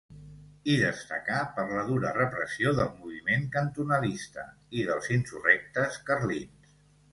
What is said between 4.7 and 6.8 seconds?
i dels insurrectes carlins.